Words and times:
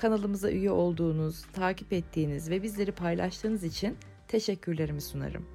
Kanalımıza 0.00 0.50
üye 0.50 0.70
olduğunuz, 0.70 1.44
takip 1.52 1.92
ettiğiniz 1.92 2.50
ve 2.50 2.62
bizleri 2.62 2.92
paylaştığınız 2.92 3.64
için 3.64 3.96
teşekkürlerimi 4.28 5.00
sunarım. 5.00 5.46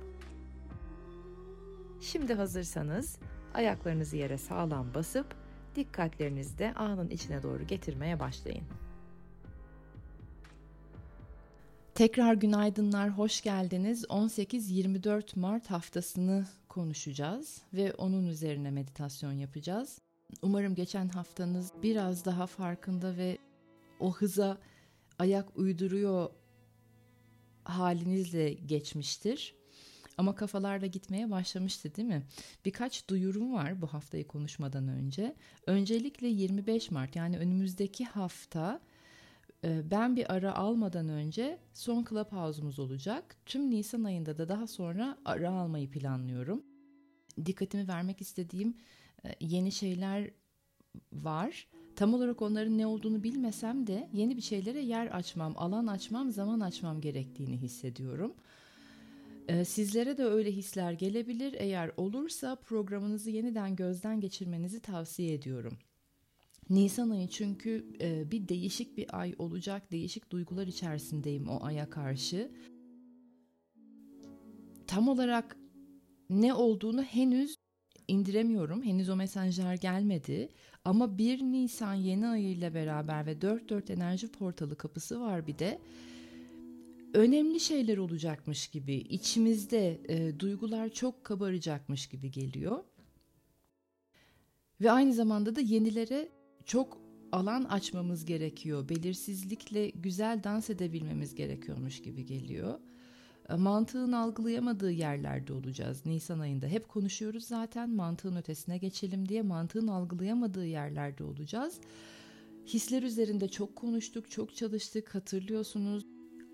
Şimdi 2.02 2.34
hazırsanız 2.34 3.18
ayaklarınızı 3.54 4.18
yere 4.18 4.38
sağlam 4.38 4.94
basıp 4.94 5.36
dikkatlerinizi 5.76 6.58
de 6.58 6.74
anın 6.74 7.10
içine 7.10 7.44
doğru 7.44 7.68
getirmeye 7.68 8.20
başlayın. 8.20 8.64
Tekrar 11.96 12.34
günaydınlar, 12.34 13.10
hoş 13.10 13.42
geldiniz. 13.42 14.04
18-24 14.04 15.40
Mart 15.40 15.72
haftasını 15.72 16.48
konuşacağız 16.70 17.62
ve 17.74 17.94
onun 17.94 18.28
üzerine 18.28 18.72
meditasyon 18.72 19.32
yapacağız. 19.32 20.02
Umarım 20.42 20.76
geçen 20.76 21.10
haftanız 21.10 21.72
biraz 21.84 22.26
daha 22.26 22.48
farkında 22.48 23.18
ve 23.18 23.38
o 24.00 24.14
hıza 24.14 24.58
ayak 25.20 25.58
uyduruyor 25.58 26.30
halinizle 27.64 28.54
geçmiştir. 28.54 29.56
Ama 30.18 30.36
kafalarla 30.36 30.86
gitmeye 30.86 31.32
başlamıştı 31.32 31.96
değil 31.96 32.08
mi? 32.08 32.24
Birkaç 32.66 33.10
duyurum 33.10 33.54
var 33.54 33.82
bu 33.82 33.88
haftayı 33.88 34.28
konuşmadan 34.28 34.88
önce. 34.88 35.36
Öncelikle 35.68 36.28
25 36.28 36.92
Mart 36.92 37.16
yani 37.16 37.38
önümüzdeki 37.38 38.06
hafta 38.06 38.82
e, 39.64 39.92
ben 39.92 40.16
bir 40.16 40.34
ara 40.34 40.56
almadan 40.56 41.10
önce 41.10 41.60
son 41.74 42.06
Clubhouse'umuz 42.10 42.80
olacak. 42.80 43.38
Tüm 43.46 43.72
Nisan 43.72 44.04
ayında 44.04 44.38
da 44.38 44.50
daha 44.50 44.68
sonra 44.68 45.18
ara 45.26 45.52
almayı 45.52 45.92
planlıyorum. 45.92 46.64
Dikkatimi 47.46 47.88
vermek 47.88 48.22
istediğim 48.22 48.78
e, 49.26 49.36
yeni 49.40 49.72
şeyler 49.72 50.32
var. 51.14 51.68
Tam 51.96 52.14
olarak 52.14 52.42
onların 52.42 52.78
ne 52.78 52.88
olduğunu 52.88 53.24
bilmesem 53.24 53.88
de 53.88 54.10
yeni 54.14 54.38
bir 54.38 54.42
şeylere 54.42 54.82
yer 54.82 55.08
açmam, 55.08 55.54
alan 55.58 55.88
açmam, 55.88 56.32
zaman 56.32 56.60
açmam 56.60 57.02
gerektiğini 57.02 57.58
hissediyorum. 57.58 58.34
Ee, 59.48 59.66
sizlere 59.66 60.18
de 60.18 60.24
öyle 60.24 60.52
hisler 60.52 60.92
gelebilir. 60.92 61.56
Eğer 61.58 61.92
olursa 61.98 62.56
programınızı 62.56 63.32
yeniden 63.32 63.76
gözden 63.76 64.20
geçirmenizi 64.22 64.80
tavsiye 64.80 65.34
ediyorum. 65.34 65.78
Nisan 66.70 67.10
ayı 67.10 67.28
çünkü 67.28 67.86
e, 68.02 68.32
bir 68.32 68.48
değişik 68.48 68.98
bir 68.98 69.20
ay 69.20 69.36
olacak. 69.38 69.92
Değişik 69.92 70.32
duygular 70.32 70.68
içerisindeyim 70.68 71.50
o 71.50 71.66
aya 71.66 71.90
karşı. 71.90 72.52
Tam 74.88 75.08
olarak 75.08 75.58
ne 76.30 76.54
olduğunu 76.54 77.04
henüz 77.04 77.56
indiremiyorum. 78.08 78.84
Henüz 78.84 79.10
o 79.10 79.16
mesajlar 79.16 79.74
gelmedi. 79.74 80.50
Ama 80.86 81.18
1 81.18 81.42
Nisan 81.42 81.94
yeni 81.94 82.28
ayıyla 82.28 82.74
beraber 82.74 83.26
ve 83.26 83.34
4-4 83.34 83.94
enerji 83.94 84.28
portalı 84.28 84.76
kapısı 84.76 85.22
var 85.22 85.48
bir 85.48 85.60
de. 85.60 85.80
Önemli 87.14 87.60
şeyler 87.60 87.98
olacakmış 87.98 88.68
gibi, 88.68 88.94
içimizde 88.96 90.02
e, 90.10 90.40
duygular 90.40 90.90
çok 90.90 91.24
kabaracakmış 91.24 92.08
gibi 92.08 92.32
geliyor. 92.32 92.84
Ve 94.82 94.92
aynı 94.92 95.14
zamanda 95.14 95.56
da 95.56 95.62
yenilere 95.62 96.30
çok 96.66 96.98
alan 97.32 97.64
açmamız 97.64 98.26
gerekiyor. 98.26 98.90
Belirsizlikle 98.90 99.90
güzel 99.90 100.44
dans 100.44 100.70
edebilmemiz 100.70 101.36
gerekiyormuş 101.36 102.02
gibi 102.02 102.26
geliyor. 102.26 102.80
E, 103.50 103.56
mantığın 103.56 104.12
algılayamadığı 104.12 104.92
yerlerde 104.92 105.54
olacağız 105.54 106.06
Nisan 106.06 106.40
ayında. 106.40 106.68
Hep 106.68 106.90
konuşuyoruz 106.90 107.44
zaten 107.44 107.90
mantığın 107.90 108.36
ötesine 108.36 108.78
geçelim 108.78 109.30
diye 109.30 109.42
mantığın 109.42 109.88
algılayamadığı 109.88 110.66
yerlerde 110.66 111.24
olacağız. 111.24 111.80
Hisler 112.66 113.04
üzerinde 113.04 113.48
çok 113.48 113.76
konuştuk, 113.76 114.32
çok 114.32 114.56
çalıştık 114.56 115.16
hatırlıyorsunuz. 115.16 116.06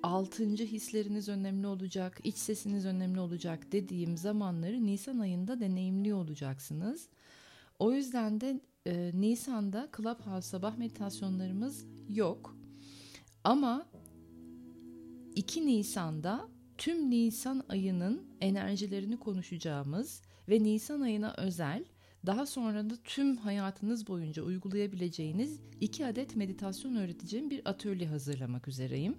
Altıncı 0.04 0.66
hisleriniz 0.66 1.30
önemli 1.30 1.68
olacak, 1.68 2.20
iç 2.24 2.36
sesiniz 2.36 2.86
önemli 2.86 3.20
olacak 3.20 3.72
dediğim 3.72 4.18
zamanları 4.18 4.86
Nisan 4.86 5.20
ayında 5.20 5.60
deneyimli 5.60 6.14
olacaksınız. 6.14 7.08
O 7.80 7.92
yüzden 7.92 8.42
de 8.42 8.62
e, 8.86 9.12
Nisan'da 9.14 9.90
Clubhouse 9.98 10.50
sabah 10.50 10.78
meditasyonlarımız 10.78 11.86
yok. 12.10 12.58
Ama 13.44 13.86
2 15.36 15.68
Nisan'da 15.68 16.50
tüm 16.82 17.10
Nisan 17.10 17.64
ayının 17.70 18.24
enerjilerini 18.42 19.18
konuşacağımız 19.18 20.22
ve 20.50 20.64
Nisan 20.64 21.02
ayına 21.02 21.34
özel 21.38 21.86
daha 22.26 22.46
sonra 22.46 22.90
da 22.90 22.94
tüm 23.04 23.38
hayatınız 23.38 24.08
boyunca 24.08 24.44
uygulayabileceğiniz 24.44 25.60
iki 25.82 26.06
adet 26.06 26.36
meditasyon 26.36 26.96
öğreteceğim 26.96 27.50
bir 27.50 27.70
atölye 27.70 28.08
hazırlamak 28.08 28.68
üzereyim. 28.68 29.18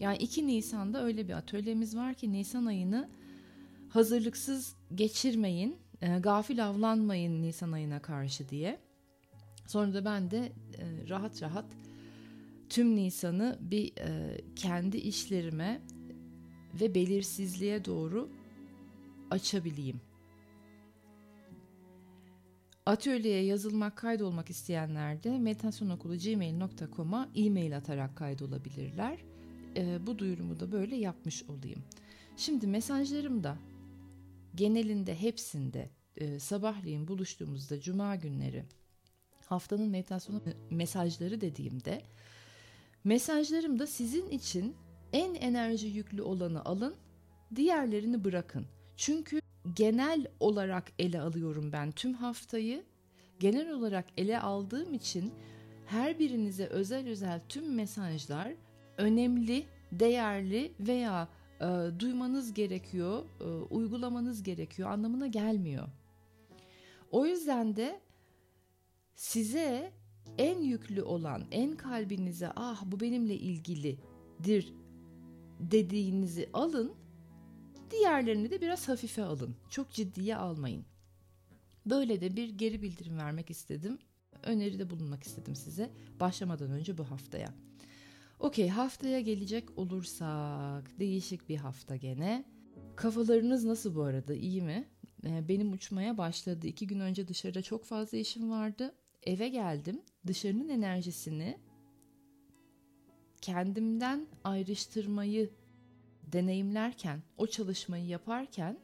Yani 0.00 0.16
2 0.16 0.46
Nisan'da 0.46 1.04
öyle 1.04 1.28
bir 1.28 1.32
atölyemiz 1.32 1.96
var 1.96 2.14
ki 2.14 2.32
Nisan 2.32 2.66
ayını 2.66 3.08
hazırlıksız 3.88 4.76
geçirmeyin, 4.94 5.76
e, 6.00 6.18
gafil 6.18 6.66
avlanmayın 6.66 7.42
Nisan 7.42 7.72
ayına 7.72 8.02
karşı 8.02 8.48
diye. 8.48 8.78
Sonra 9.66 9.94
da 9.94 10.04
ben 10.04 10.30
de 10.30 10.52
e, 10.78 11.08
rahat 11.08 11.42
rahat 11.42 11.66
tüm 12.68 12.96
Nisan'ı 12.96 13.58
bir 13.60 13.92
e, 13.96 14.40
kendi 14.56 14.96
işlerime 14.96 15.80
ve 16.74 16.94
belirsizliğe 16.94 17.84
doğru 17.84 18.30
açabileyim. 19.30 20.00
Atölyeye 22.86 23.44
yazılmak, 23.44 23.96
kaydolmak 23.96 24.50
isteyenler 24.50 25.22
de 25.22 25.38
meditasyonokulu.gmail.com'a 25.38 27.28
e-mail 27.34 27.76
atarak 27.76 28.16
kaydolabilirler. 28.16 29.18
E, 29.76 30.06
bu 30.06 30.18
duyurumu 30.18 30.60
da 30.60 30.72
böyle 30.72 30.96
yapmış 30.96 31.42
olayım. 31.42 31.84
Şimdi 32.36 32.66
mesajlarımda 32.66 33.58
genelinde 34.54 35.20
hepsinde 35.20 35.90
e, 36.16 36.38
sabahleyin 36.38 37.08
buluştuğumuzda 37.08 37.80
cuma 37.80 38.16
günleri 38.16 38.64
haftanın 39.46 39.88
meditasyonu 39.88 40.42
mesajları 40.70 41.40
dediğimde 41.40 42.02
mesajlarımda 43.04 43.86
sizin 43.86 44.30
için 44.30 44.76
en 45.12 45.34
enerji 45.34 45.86
yüklü 45.86 46.22
olanı 46.22 46.64
alın, 46.64 46.94
diğerlerini 47.56 48.24
bırakın. 48.24 48.66
Çünkü 48.96 49.40
genel 49.74 50.26
olarak 50.40 50.92
ele 50.98 51.20
alıyorum 51.20 51.72
ben 51.72 51.92
tüm 51.92 52.14
haftayı. 52.14 52.84
Genel 53.40 53.72
olarak 53.72 54.04
ele 54.16 54.40
aldığım 54.40 54.94
için 54.94 55.32
her 55.86 56.18
birinize 56.18 56.66
özel 56.66 57.08
özel 57.08 57.40
tüm 57.48 57.74
mesajlar 57.74 58.54
önemli, 58.96 59.64
değerli 59.92 60.72
veya 60.80 61.28
e, 61.60 61.66
duymanız 61.98 62.54
gerekiyor, 62.54 63.24
e, 63.40 63.44
uygulamanız 63.44 64.42
gerekiyor 64.42 64.90
anlamına 64.90 65.26
gelmiyor. 65.26 65.88
O 67.10 67.26
yüzden 67.26 67.76
de 67.76 68.00
size 69.14 69.92
en 70.38 70.60
yüklü 70.60 71.02
olan, 71.02 71.42
en 71.50 71.76
kalbinize 71.76 72.48
ah 72.56 72.82
bu 72.86 73.00
benimle 73.00 73.34
ilgilidir 73.34 74.72
dediğinizi 75.60 76.50
alın, 76.52 76.92
diğerlerini 77.90 78.50
de 78.50 78.60
biraz 78.60 78.88
hafife 78.88 79.22
alın. 79.24 79.56
Çok 79.70 79.90
ciddiye 79.90 80.36
almayın. 80.36 80.84
Böyle 81.86 82.20
de 82.20 82.36
bir 82.36 82.48
geri 82.48 82.82
bildirim 82.82 83.18
vermek 83.18 83.50
istedim. 83.50 83.98
Öneride 84.42 84.90
bulunmak 84.90 85.22
istedim 85.22 85.56
size 85.56 85.90
başlamadan 86.20 86.70
önce 86.70 86.98
bu 86.98 87.10
haftaya. 87.10 87.54
Okey 88.40 88.68
haftaya 88.68 89.20
gelecek 89.20 89.78
olursak 89.78 90.98
değişik 90.98 91.48
bir 91.48 91.56
hafta 91.56 91.96
gene. 91.96 92.44
Kafalarınız 92.96 93.64
nasıl 93.64 93.94
bu 93.94 94.02
arada 94.02 94.34
iyi 94.34 94.62
mi? 94.62 94.88
Ee, 95.26 95.48
benim 95.48 95.72
uçmaya 95.72 96.18
başladı. 96.18 96.66
İki 96.66 96.86
gün 96.86 97.00
önce 97.00 97.28
dışarıda 97.28 97.62
çok 97.62 97.84
fazla 97.84 98.18
işim 98.18 98.50
vardı. 98.50 98.94
Eve 99.22 99.48
geldim. 99.48 100.02
Dışarının 100.26 100.68
enerjisini 100.68 101.58
kendimden 103.42 104.26
ayrıştırmayı 104.44 105.50
deneyimlerken, 106.32 107.22
o 107.36 107.46
çalışmayı 107.46 108.06
yaparken 108.06 108.78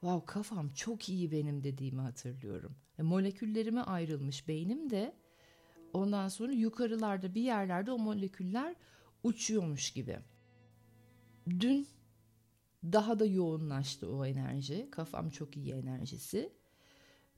wow 0.00 0.26
kafam 0.26 0.68
çok 0.70 1.08
iyi 1.08 1.32
benim 1.32 1.64
dediğimi 1.64 2.00
hatırlıyorum. 2.00 2.76
E, 2.98 3.02
moleküllerime 3.02 3.80
ayrılmış 3.80 4.48
beynim 4.48 4.90
de 4.90 5.14
ondan 5.92 6.28
sonra 6.28 6.52
yukarılarda 6.52 7.34
bir 7.34 7.42
yerlerde 7.42 7.92
o 7.92 7.98
moleküller 7.98 8.74
uçuyormuş 9.22 9.90
gibi. 9.90 10.18
dün 11.50 11.88
daha 12.84 13.18
da 13.18 13.26
yoğunlaştı 13.26 14.12
o 14.12 14.26
enerji. 14.26 14.88
Kafam 14.90 15.30
çok 15.30 15.56
iyi 15.56 15.72
enerjisi. 15.72 16.52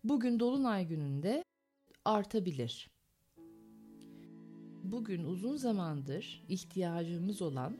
Bugün 0.04 0.40
dolunay 0.40 0.86
gününde 0.86 1.44
artabilir. 2.04 2.90
Bugün 4.84 5.24
uzun 5.24 5.56
zamandır 5.56 6.44
ihtiyacımız 6.48 7.42
olan 7.42 7.78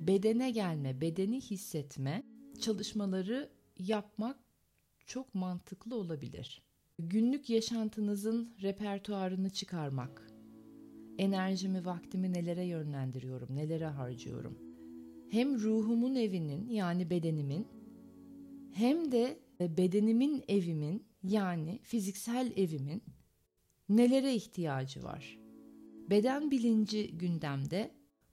bedene 0.00 0.50
gelme, 0.50 1.00
bedeni 1.00 1.40
hissetme 1.40 2.22
çalışmaları 2.60 3.50
yapmak 3.78 4.38
çok 5.06 5.34
mantıklı 5.34 5.96
olabilir. 5.96 6.62
Günlük 6.98 7.50
yaşantınızın 7.50 8.54
repertuarını 8.62 9.50
çıkarmak. 9.50 10.30
Enerjimi, 11.18 11.84
vaktimi 11.84 12.32
nelere 12.32 12.64
yönlendiriyorum, 12.64 13.56
nelere 13.56 13.86
harcıyorum. 13.86 14.58
Hem 15.30 15.60
ruhumun 15.60 16.14
evinin 16.14 16.68
yani 16.68 17.10
bedenimin 17.10 17.68
hem 18.72 19.12
de 19.12 19.38
bedenimin 19.60 20.44
evimin 20.48 21.06
yani 21.22 21.78
fiziksel 21.82 22.52
evimin 22.56 23.02
nelere 23.88 24.34
ihtiyacı 24.34 25.02
var? 25.02 25.43
Beden 26.10 26.50
bilinci 26.50 27.16
gündemde. 27.18 27.90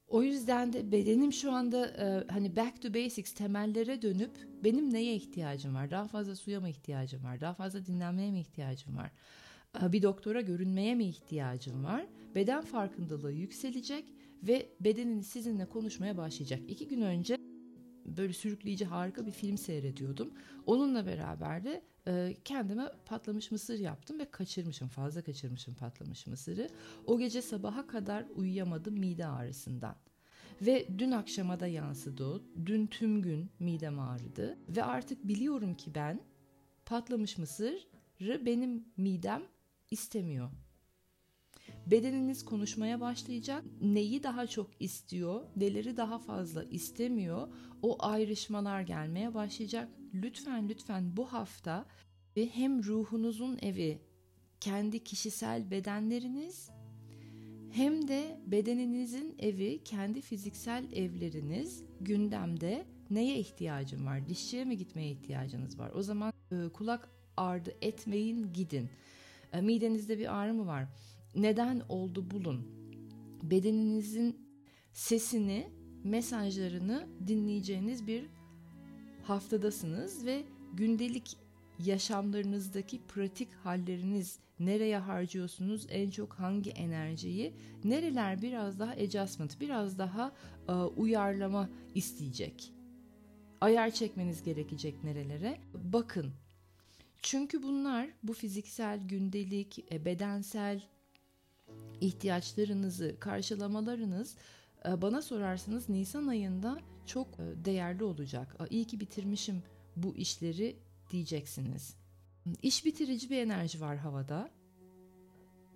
O 0.07 0.23
yüzden 0.23 0.73
de 0.73 0.91
bedenim 0.91 1.33
şu 1.33 1.51
anda 1.51 1.87
e, 1.87 2.31
hani 2.31 2.55
back 2.55 2.81
to 2.81 2.93
basics 2.93 3.33
temellere 3.33 4.01
dönüp 4.01 4.31
benim 4.63 4.93
neye 4.93 5.15
ihtiyacım 5.15 5.75
var? 5.75 5.91
Daha 5.91 6.07
fazla 6.07 6.35
suya 6.35 6.59
mı 6.59 6.69
ihtiyacım 6.69 7.23
var? 7.23 7.41
Daha 7.41 7.53
fazla 7.53 7.85
dinlenmeye 7.85 8.31
mi 8.31 8.39
ihtiyacım 8.39 8.97
var? 8.97 9.11
E, 9.83 9.91
bir 9.91 10.01
doktora 10.01 10.41
görünmeye 10.41 10.95
mi 10.95 11.05
ihtiyacım 11.05 11.83
var? 11.83 12.05
Beden 12.35 12.61
farkındalığı 12.61 13.31
yükselecek 13.31 14.05
ve 14.43 14.69
bedeniniz 14.79 15.27
sizinle 15.27 15.65
konuşmaya 15.65 16.17
başlayacak. 16.17 16.59
İki 16.67 16.87
gün 16.87 17.01
önce 17.01 17.37
böyle 18.05 18.33
sürükleyici 18.33 18.85
harika 18.85 19.25
bir 19.25 19.31
film 19.31 19.57
seyrediyordum. 19.57 20.33
Onunla 20.65 21.05
beraber 21.05 21.63
de 21.63 21.81
e, 22.07 22.37
kendime 22.45 22.91
patlamış 23.05 23.51
mısır 23.51 23.79
yaptım 23.79 24.19
ve 24.19 24.31
kaçırmışım 24.31 24.87
fazla 24.87 25.21
kaçırmışım 25.21 25.75
patlamış 25.75 26.27
mısırı. 26.27 26.69
O 27.05 27.19
gece 27.19 27.41
sabaha 27.41 27.87
kadar 27.87 28.25
uyuyamadım 28.35 28.93
mide 28.93 29.27
ağrısından. 29.27 29.95
Ve 30.61 30.87
dün 30.97 31.11
akşama 31.11 31.59
da 31.59 31.67
yansıdı 31.67 32.25
o. 32.25 32.41
Dün 32.65 32.87
tüm 32.87 33.21
gün 33.21 33.51
midem 33.59 33.99
ağrıdı. 33.99 34.57
Ve 34.69 34.83
artık 34.83 35.27
biliyorum 35.27 35.75
ki 35.75 35.95
ben 35.95 36.21
patlamış 36.85 37.37
mısırı 37.37 38.45
benim 38.45 38.85
midem 38.97 39.43
istemiyor. 39.91 40.49
Bedeniniz 41.87 42.45
konuşmaya 42.45 43.01
başlayacak. 43.01 43.63
Neyi 43.81 44.23
daha 44.23 44.47
çok 44.47 44.69
istiyor, 44.79 45.43
neleri 45.55 45.97
daha 45.97 46.19
fazla 46.19 46.63
istemiyor 46.63 47.47
o 47.81 48.05
ayrışmalar 48.05 48.81
gelmeye 48.81 49.33
başlayacak. 49.33 49.89
Lütfen 50.13 50.69
lütfen 50.69 51.17
bu 51.17 51.33
hafta 51.33 51.85
ve 52.37 52.49
hem 52.49 52.83
ruhunuzun 52.83 53.57
evi 53.61 54.01
kendi 54.59 55.03
kişisel 55.03 55.71
bedenleriniz 55.71 56.69
hem 57.71 58.07
de 58.07 58.39
bedeninizin 58.47 59.35
evi 59.39 59.83
kendi 59.83 60.21
fiziksel 60.21 60.91
evleriniz 60.93 61.83
gündemde 62.01 62.85
neye 63.09 63.39
ihtiyacım 63.39 64.05
var? 64.05 64.27
Dişçiye 64.27 64.65
mi 64.65 64.77
gitmeye 64.77 65.11
ihtiyacınız 65.11 65.79
var? 65.79 65.91
O 65.95 66.01
zaman 66.01 66.33
e, 66.51 66.69
kulak 66.69 67.09
ardı 67.37 67.73
etmeyin 67.81 68.53
gidin. 68.53 68.89
E, 69.53 69.61
midenizde 69.61 70.19
bir 70.19 70.35
ağrı 70.35 70.53
mı 70.53 70.67
var? 70.67 70.87
Neden 71.35 71.81
oldu 71.89 72.31
bulun. 72.31 72.67
Bedeninizin 73.43 74.37
sesini, 74.93 75.69
mesajlarını 76.03 77.07
dinleyeceğiniz 77.27 78.07
bir 78.07 78.25
haftadasınız 79.23 80.25
ve 80.25 80.43
gündelik 80.73 81.37
yaşamlarınızdaki 81.79 83.01
pratik 83.07 83.53
halleriniz 83.53 84.39
nereye 84.59 84.97
harcıyorsunuz? 84.97 85.87
En 85.89 86.09
çok 86.09 86.33
hangi 86.33 86.69
enerjiyi? 86.69 87.53
Nereler 87.83 88.41
biraz 88.41 88.79
daha 88.79 88.91
adjustment 88.91 89.59
biraz 89.59 89.97
daha 89.99 90.31
e, 90.67 90.73
uyarlama 90.73 91.69
isteyecek? 91.95 92.73
Ayar 93.61 93.91
çekmeniz 93.91 94.43
gerekecek 94.43 95.03
nerelere? 95.03 95.57
Bakın 95.73 96.31
çünkü 97.21 97.63
bunlar 97.63 98.09
bu 98.23 98.33
fiziksel 98.33 99.07
gündelik 99.07 99.91
e, 99.91 100.05
bedensel 100.05 100.81
ihtiyaçlarınızı 102.01 103.15
karşılamalarınız 103.19 104.35
e, 104.85 105.01
bana 105.01 105.21
sorarsanız 105.21 105.89
Nisan 105.89 106.27
ayında 106.27 106.79
çok 107.05 107.27
e, 107.27 107.65
değerli 107.65 108.03
olacak. 108.03 108.55
İyi 108.69 108.85
ki 108.85 108.99
bitirmişim 108.99 109.63
bu 109.95 110.15
işleri 110.15 110.75
diyeceksiniz. 111.11 111.95
İş 112.61 112.85
bitirici 112.85 113.29
bir 113.29 113.37
enerji 113.37 113.81
var 113.81 113.97
havada. 113.97 114.49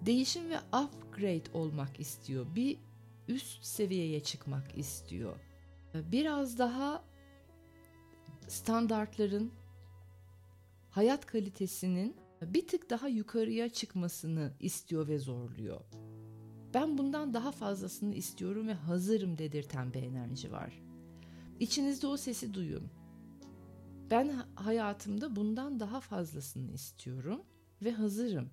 Değişim 0.06 0.50
ve 0.50 0.58
upgrade 0.58 1.52
olmak 1.54 2.00
istiyor. 2.00 2.46
Bir 2.56 2.78
üst 3.28 3.64
seviyeye 3.64 4.20
çıkmak 4.20 4.78
istiyor. 4.78 5.36
E, 5.96 6.12
biraz 6.12 6.60
daha 6.60 7.04
standartların 8.48 9.52
hayat 10.90 11.26
kalitesinin 11.26 12.16
bir 12.42 12.68
tık 12.68 12.90
daha 12.90 13.08
yukarıya 13.08 13.70
çıkmasını 13.70 14.54
istiyor 14.60 15.08
ve 15.08 15.20
zorluyor. 15.20 15.82
Ben 16.76 16.98
bundan 16.98 17.34
daha 17.34 17.52
fazlasını 17.52 18.16
istiyorum 18.16 18.68
ve 18.68 18.74
hazırım 18.74 19.38
dedirten 19.38 19.94
bir 19.94 20.04
enerji 20.04 20.52
var. 20.52 20.82
İçinizde 21.60 22.08
o 22.08 22.18
sesi 22.18 22.54
duyun. 22.54 22.84
Ben 24.12 24.34
hayatımda 24.56 25.36
bundan 25.36 25.80
daha 25.80 26.00
fazlasını 26.00 26.72
istiyorum 26.72 27.42
ve 27.82 27.92
hazırım. 27.92 28.50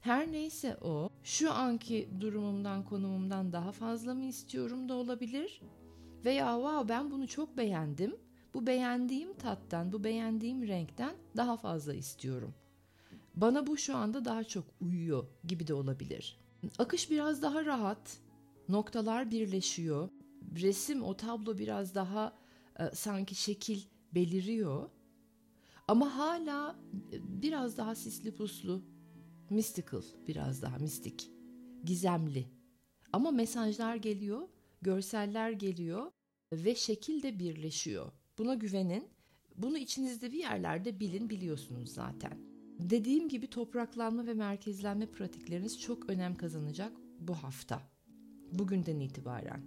Her 0.00 0.32
neyse 0.32 0.76
o, 0.76 1.10
şu 1.22 1.52
anki 1.52 2.08
durumumdan, 2.20 2.84
konumumdan 2.84 3.52
daha 3.52 3.72
fazla 3.72 4.14
mı 4.14 4.24
istiyorum 4.24 4.88
da 4.88 4.94
olabilir. 4.94 5.62
Veya 6.24 6.54
wow 6.54 6.88
ben 6.88 7.10
bunu 7.10 7.28
çok 7.28 7.56
beğendim. 7.56 8.16
Bu 8.54 8.66
beğendiğim 8.66 9.34
tattan, 9.34 9.92
bu 9.92 10.04
beğendiğim 10.04 10.68
renkten 10.68 11.14
daha 11.36 11.56
fazla 11.56 11.94
istiyorum. 11.94 12.54
Bana 13.34 13.66
bu 13.66 13.76
şu 13.76 13.96
anda 13.96 14.24
daha 14.24 14.44
çok 14.44 14.64
uyuyor 14.80 15.26
gibi 15.44 15.66
de 15.66 15.74
olabilir. 15.74 16.40
Akış 16.78 17.10
biraz 17.10 17.42
daha 17.42 17.64
rahat, 17.64 18.18
noktalar 18.68 19.30
birleşiyor. 19.30 20.08
Resim, 20.60 21.02
o 21.02 21.16
tablo 21.16 21.58
biraz 21.58 21.94
daha 21.94 22.36
e, 22.80 22.84
sanki 22.94 23.34
şekil 23.34 23.82
beliriyor. 24.14 24.90
Ama 25.88 26.16
hala 26.16 26.76
e, 27.12 27.42
biraz 27.42 27.78
daha 27.78 27.94
sisli 27.94 28.34
puslu, 28.34 28.82
mystical, 29.50 30.02
biraz 30.28 30.62
daha 30.62 30.78
mistik, 30.78 31.30
gizemli. 31.84 32.48
Ama 33.12 33.30
mesajlar 33.30 33.96
geliyor, 33.96 34.48
görseller 34.82 35.50
geliyor 35.50 36.10
ve 36.52 36.74
şekil 36.74 37.22
de 37.22 37.38
birleşiyor. 37.38 38.12
Buna 38.38 38.54
güvenin. 38.54 39.08
Bunu 39.56 39.78
içinizde 39.78 40.32
bir 40.32 40.38
yerlerde 40.38 41.00
bilin, 41.00 41.30
biliyorsunuz 41.30 41.94
zaten. 41.94 42.49
Dediğim 42.80 43.28
gibi 43.28 43.46
topraklanma 43.46 44.26
ve 44.26 44.34
merkezlenme 44.34 45.06
pratikleriniz 45.06 45.80
çok 45.80 46.10
önem 46.10 46.36
kazanacak 46.36 46.92
bu 47.20 47.34
hafta. 47.34 47.82
Bugünden 48.52 49.00
itibaren. 49.00 49.62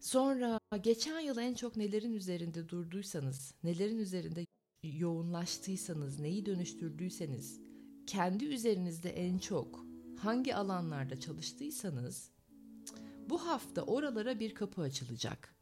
Sonra 0.00 0.60
geçen 0.82 1.20
yıl 1.20 1.38
en 1.38 1.54
çok 1.54 1.76
nelerin 1.76 2.12
üzerinde 2.12 2.68
durduysanız, 2.68 3.54
nelerin 3.64 3.98
üzerinde 3.98 4.46
yoğunlaştıysanız, 4.82 6.20
neyi 6.20 6.46
dönüştürdüyseniz, 6.46 7.60
kendi 8.06 8.44
üzerinizde 8.44 9.10
en 9.10 9.38
çok 9.38 9.86
hangi 10.18 10.54
alanlarda 10.54 11.20
çalıştıysanız 11.20 12.30
bu 13.30 13.46
hafta 13.46 13.82
oralara 13.82 14.40
bir 14.40 14.54
kapı 14.54 14.82
açılacak. 14.82 15.56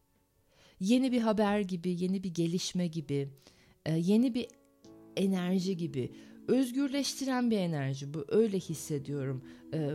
Yeni 0.81 1.13
bir 1.13 1.21
haber 1.21 1.61
gibi, 1.61 2.03
yeni 2.03 2.23
bir 2.23 2.35
gelişme 2.35 2.87
gibi, 2.87 3.29
e, 3.87 3.97
yeni 3.97 4.35
bir 4.35 4.49
enerji 5.17 5.77
gibi 5.77 6.13
özgürleştiren 6.51 7.51
bir 7.51 7.59
enerji 7.59 8.15
bu 8.15 8.25
öyle 8.29 8.59
hissediyorum. 8.59 9.45
E, 9.75 9.91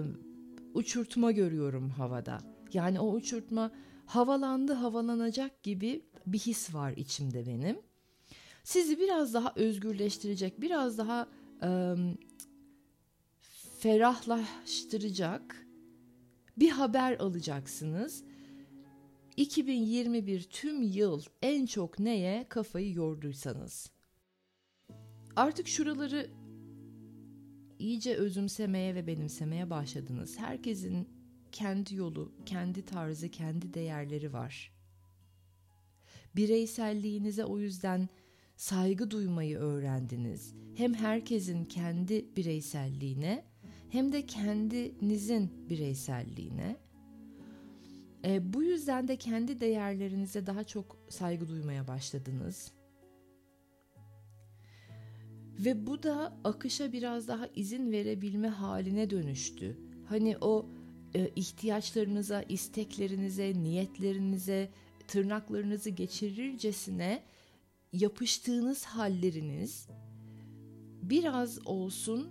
uçurtma 0.74 1.32
görüyorum 1.32 1.90
havada. 1.90 2.38
Yani 2.74 3.00
o 3.00 3.12
uçurtma 3.12 3.72
havalandı 4.06 4.74
havalanacak 4.74 5.64
gibi 5.64 6.06
bir 6.28 6.40
his 6.40 6.74
var 6.74 6.92
içimde 6.92 7.48
benim. 7.48 7.80
Sizi 8.64 9.00
biraz 9.00 9.34
daha 9.34 9.54
özgürleştirecek, 9.56 10.62
biraz 10.62 10.98
daha 10.98 11.28
e, 11.64 11.96
ferahlaştıracak 13.80 15.68
bir 16.58 16.70
haber 16.70 17.20
alacaksınız. 17.20 18.24
2021 19.38 20.44
tüm 20.44 20.82
yıl 20.82 21.22
en 21.42 21.66
çok 21.66 22.00
neye 22.00 22.46
kafayı 22.50 22.94
yorduysanız. 22.94 23.92
Artık 25.36 25.68
şuraları 25.68 26.30
iyice 27.80 28.16
özümsemeye 28.16 28.96
ve 28.96 29.08
benimsemeye 29.08 29.70
başladınız. 29.70 30.40
Herkesin 30.40 31.10
kendi 31.52 31.96
yolu, 31.96 32.32
kendi 32.46 32.86
tarzı, 32.86 33.30
kendi 33.30 33.74
değerleri 33.74 34.34
var. 34.34 34.72
Bireyselliğinize 36.36 37.46
o 37.46 37.60
yüzden 37.60 38.10
saygı 38.56 39.12
duymayı 39.12 39.58
öğrendiniz. 39.58 40.54
Hem 40.76 40.94
herkesin 40.94 41.66
kendi 41.66 42.36
bireyselliğine 42.36 43.46
hem 43.90 44.12
de 44.12 44.26
kendinizin 44.26 45.70
bireyselliğine. 45.70 46.78
E, 48.26 48.54
bu 48.54 48.64
yüzden 48.64 49.08
de 49.08 49.16
kendi 49.16 49.60
değerlerinize 49.60 50.46
daha 50.46 50.64
çok 50.64 50.98
saygı 51.10 51.48
duymaya 51.48 51.88
başladınız. 51.88 52.72
Ve 55.66 55.88
bu 55.88 56.04
da 56.04 56.38
akışa 56.44 56.92
biraz 56.94 57.28
daha 57.28 57.48
izin 57.56 57.92
verebilme 57.92 58.48
haline 58.48 59.10
dönüştü. 59.10 59.78
Hani 60.10 60.38
o 60.42 60.70
e, 61.16 61.32
ihtiyaçlarınıza, 61.36 62.42
isteklerinize, 62.42 63.54
niyetlerinize, 63.54 64.70
tırnaklarınızı 65.08 65.90
geçirircesine 65.90 67.24
yapıştığınız 67.94 68.86
halleriniz 68.86 69.88
biraz 71.02 71.68
olsun 71.68 72.30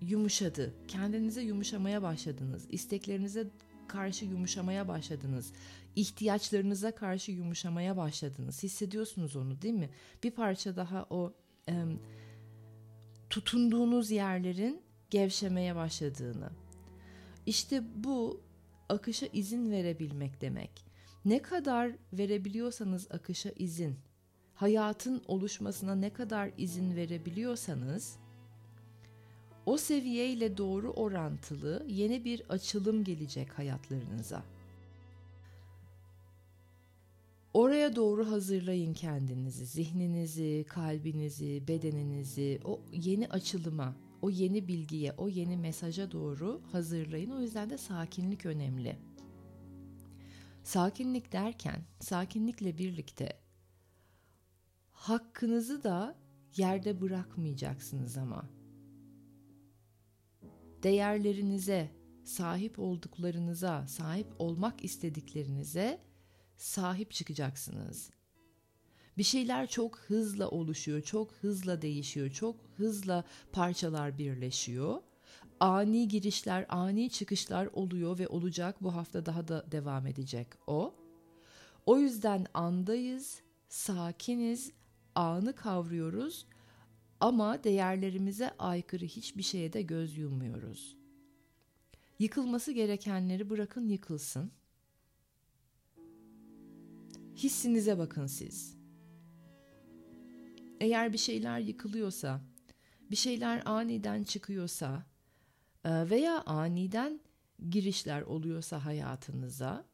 yumuşadı. 0.00 0.74
Kendinize 0.88 1.42
yumuşamaya 1.42 2.02
başladınız. 2.02 2.66
İsteklerinize 2.70 3.50
karşı 3.88 4.24
yumuşamaya 4.24 4.88
başladınız. 4.88 5.52
İhtiyaçlarınıza 5.96 6.94
karşı 6.94 7.32
yumuşamaya 7.32 7.96
başladınız. 7.96 8.62
Hissediyorsunuz 8.62 9.36
onu 9.36 9.62
değil 9.62 9.74
mi? 9.74 9.90
Bir 10.22 10.30
parça 10.30 10.76
daha 10.76 11.06
o 11.10 11.32
e, 11.68 11.84
tutunduğunuz 13.34 14.10
yerlerin 14.10 14.82
gevşemeye 15.10 15.76
başladığını. 15.76 16.50
İşte 17.46 17.82
bu 17.96 18.40
akışa 18.88 19.26
izin 19.32 19.70
verebilmek 19.70 20.40
demek. 20.40 20.70
Ne 21.24 21.42
kadar 21.42 21.92
verebiliyorsanız 22.12 23.06
akışa 23.10 23.50
izin, 23.56 23.96
hayatın 24.54 25.22
oluşmasına 25.28 25.94
ne 25.94 26.12
kadar 26.12 26.50
izin 26.58 26.96
verebiliyorsanız 26.96 28.16
o 29.66 29.76
seviyeyle 29.76 30.56
doğru 30.56 30.90
orantılı 30.92 31.86
yeni 31.88 32.24
bir 32.24 32.42
açılım 32.48 33.04
gelecek 33.04 33.58
hayatlarınıza. 33.58 34.42
Oraya 37.54 37.96
doğru 37.96 38.30
hazırlayın 38.30 38.94
kendinizi, 38.94 39.66
zihninizi, 39.66 40.64
kalbinizi, 40.68 41.68
bedeninizi 41.68 42.60
o 42.64 42.80
yeni 42.92 43.28
açılıma, 43.28 43.96
o 44.22 44.30
yeni 44.30 44.68
bilgiye, 44.68 45.12
o 45.12 45.28
yeni 45.28 45.56
mesaja 45.56 46.12
doğru 46.12 46.62
hazırlayın. 46.72 47.30
O 47.30 47.40
yüzden 47.40 47.70
de 47.70 47.78
sakinlik 47.78 48.46
önemli. 48.46 48.98
Sakinlik 50.62 51.32
derken, 51.32 51.84
sakinlikle 52.00 52.78
birlikte 52.78 53.40
hakkınızı 54.92 55.82
da 55.82 56.18
yerde 56.56 57.00
bırakmayacaksınız 57.00 58.16
ama. 58.16 58.50
Değerlerinize, 60.82 61.90
sahip 62.24 62.78
olduklarınıza, 62.78 63.86
sahip 63.86 64.26
olmak 64.38 64.84
istediklerinize 64.84 66.13
sahip 66.64 67.10
çıkacaksınız. 67.10 68.10
Bir 69.18 69.22
şeyler 69.22 69.66
çok 69.66 69.98
hızla 69.98 70.48
oluşuyor, 70.48 71.02
çok 71.02 71.32
hızla 71.32 71.82
değişiyor, 71.82 72.30
çok 72.30 72.56
hızla 72.76 73.24
parçalar 73.52 74.18
birleşiyor. 74.18 75.02
Ani 75.60 76.08
girişler, 76.08 76.66
ani 76.68 77.10
çıkışlar 77.10 77.66
oluyor 77.72 78.18
ve 78.18 78.28
olacak. 78.28 78.76
Bu 78.80 78.94
hafta 78.94 79.26
daha 79.26 79.48
da 79.48 79.72
devam 79.72 80.06
edecek 80.06 80.48
o. 80.66 80.94
O 81.86 81.98
yüzden 81.98 82.46
andayız, 82.54 83.40
sakiniz, 83.68 84.72
anı 85.14 85.54
kavruyoruz 85.54 86.46
ama 87.20 87.64
değerlerimize 87.64 88.50
aykırı 88.58 89.04
hiçbir 89.04 89.42
şeye 89.42 89.72
de 89.72 89.82
göz 89.82 90.16
yummuyoruz. 90.16 90.96
Yıkılması 92.18 92.72
gerekenleri 92.72 93.50
bırakın 93.50 93.88
yıkılsın. 93.88 94.52
Hissinize 97.36 97.98
bakın 97.98 98.26
siz. 98.26 98.76
Eğer 100.80 101.12
bir 101.12 101.18
şeyler 101.18 101.58
yıkılıyorsa, 101.58 102.40
bir 103.10 103.16
şeyler 103.16 103.62
aniden 103.64 104.24
çıkıyorsa 104.24 105.06
e, 105.84 106.10
veya 106.10 106.42
aniden 106.42 107.20
girişler 107.70 108.22
oluyorsa 108.22 108.84
hayatınıza, 108.84 109.84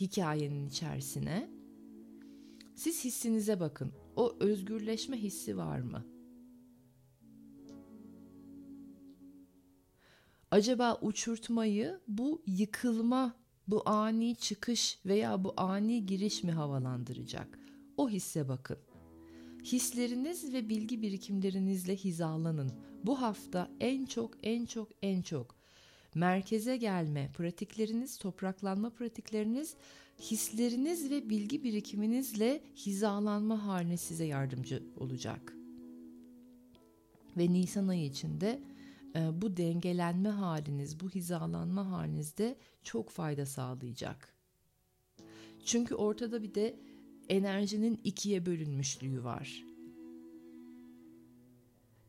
hikayenin 0.00 0.66
içerisine, 0.66 1.50
siz 2.74 3.04
hissinize 3.04 3.60
bakın. 3.60 3.92
O 4.16 4.36
özgürleşme 4.40 5.16
hissi 5.16 5.56
var 5.56 5.78
mı? 5.78 6.06
Acaba 10.50 10.98
uçurtmayı 11.02 12.00
bu 12.08 12.42
yıkılma, 12.46 13.34
bu 13.68 13.88
ani 13.88 14.36
çıkış 14.36 14.98
veya 15.06 15.44
bu 15.44 15.54
ani 15.56 16.06
giriş 16.06 16.44
mi 16.44 16.52
havalandıracak? 16.52 17.58
O 17.96 18.08
hisse 18.08 18.48
bakın. 18.48 18.78
Hisleriniz 19.64 20.52
ve 20.52 20.68
bilgi 20.68 21.02
birikimlerinizle 21.02 21.96
hizalanın. 21.96 22.72
Bu 23.04 23.22
hafta 23.22 23.70
en 23.80 24.06
çok 24.06 24.30
en 24.42 24.66
çok 24.66 24.88
en 25.02 25.22
çok 25.22 25.54
merkeze 26.14 26.76
gelme 26.76 27.30
pratikleriniz, 27.34 28.18
topraklanma 28.18 28.90
pratikleriniz, 28.90 29.74
hisleriniz 30.20 31.10
ve 31.10 31.30
bilgi 31.30 31.64
birikiminizle 31.64 32.62
hizalanma 32.76 33.66
haline 33.66 33.96
size 33.96 34.24
yardımcı 34.24 34.82
olacak. 34.96 35.52
Ve 37.36 37.52
Nisan 37.52 37.88
ayı 37.88 38.04
içinde 38.04 38.60
bu 39.14 39.56
dengelenme 39.56 40.28
haliniz, 40.28 41.00
bu 41.00 41.10
hizalanma 41.10 41.90
halinizde 41.90 42.56
çok 42.82 43.10
fayda 43.10 43.46
sağlayacak. 43.46 44.34
Çünkü 45.64 45.94
ortada 45.94 46.42
bir 46.42 46.54
de 46.54 46.76
enerjinin 47.28 48.00
ikiye 48.04 48.46
bölünmüşlüğü 48.46 49.24
var. 49.24 49.64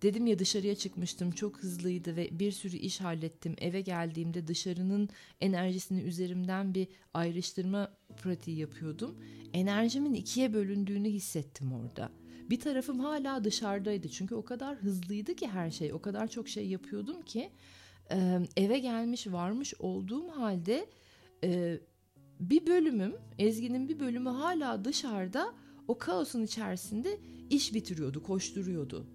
Dedim 0.02 0.28
ya 0.28 0.40
dışarıya 0.40 0.76
çıkmıştım 0.76 1.32
çok 1.32 1.58
hızlıydı 1.58 2.16
ve 2.16 2.30
bir 2.32 2.52
sürü 2.52 2.78
iş 2.78 3.02
hallettim. 3.02 3.56
Eve 3.58 3.82
geldiğimde 3.82 4.48
dışarının 4.48 5.10
enerjisini 5.42 6.02
üzerimden 6.02 6.76
bir 6.76 6.88
ayrıştırma 7.14 7.92
pratiği 8.18 8.58
yapıyordum. 8.58 9.16
Enerjimin 9.54 10.14
ikiye 10.14 10.54
bölündüğünü 10.54 11.10
hissettim 11.10 11.74
orada. 11.74 12.12
Bir 12.50 12.60
tarafım 12.60 13.00
hala 13.00 13.44
dışarıdaydı 13.44 14.10
çünkü 14.10 14.36
o 14.36 14.46
kadar 14.46 14.76
hızlıydı 14.76 15.36
ki 15.36 15.48
her 15.48 15.72
şey. 15.72 15.94
O 15.94 16.02
kadar 16.02 16.28
çok 16.28 16.48
şey 16.50 16.68
yapıyordum 16.68 17.22
ki 17.22 17.52
eve 18.58 18.80
gelmiş 18.80 19.28
varmış 19.28 19.74
olduğum 19.80 20.30
halde 20.30 20.90
bir 22.40 22.68
bölümüm, 22.68 23.16
Ezgi'nin 23.38 23.90
bir 23.90 24.00
bölümü 24.00 24.30
hala 24.30 24.86
dışarıda 24.86 25.54
o 25.88 25.98
kaosun 25.98 26.44
içerisinde 26.44 27.20
iş 27.50 27.74
bitiriyordu, 27.74 28.24
koşturuyordu. 28.24 29.08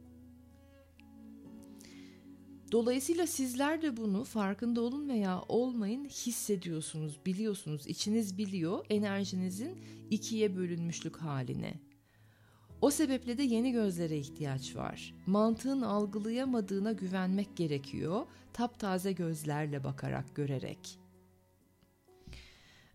Dolayısıyla 2.73 3.27
sizler 3.27 3.83
de 3.83 3.97
bunu 3.97 4.25
farkında 4.25 4.81
olun 4.81 5.09
veya 5.09 5.43
olmayın 5.49 6.05
hissediyorsunuz, 6.05 7.21
biliyorsunuz, 7.27 7.87
içiniz 7.87 8.39
biliyor 8.39 8.87
enerjinizin 8.91 9.79
ikiye 10.11 10.57
bölünmüşlük 10.57 11.17
haline. 11.17 11.75
O 12.83 12.91
sebeple 12.91 13.39
de 13.39 13.43
yeni 13.43 13.73
gözlere 13.73 14.19
ihtiyaç 14.19 14.77
var. 14.77 15.15
Mantığın 15.27 15.83
algılayamadığına 15.83 16.93
güvenmek 16.93 17.57
gerekiyor. 17.57 18.27
Taptaze 18.53 19.13
gözlerle 19.13 19.85
bakarak, 19.85 20.37
görerek. 20.37 20.99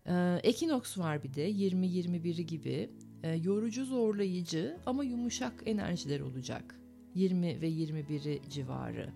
Ee, 0.06 0.40
Ekinoks 0.42 0.98
var 0.98 1.22
bir 1.22 1.34
de 1.34 1.50
20-21'i 1.50 2.46
gibi. 2.46 2.90
Ee, 3.22 3.34
yorucu, 3.34 3.84
zorlayıcı 3.84 4.76
ama 4.86 5.04
yumuşak 5.04 5.62
enerjiler 5.66 6.20
olacak. 6.20 6.74
20 7.14 7.60
ve 7.60 7.68
21'i 7.68 8.50
civarı. 8.50 9.12